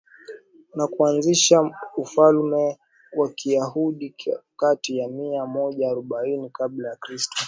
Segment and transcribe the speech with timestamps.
[0.75, 2.77] na kuanzisha ufalme
[3.13, 4.15] wa Kiyahudi
[4.57, 7.37] kati ya mia moja arobaini kabla ya kristo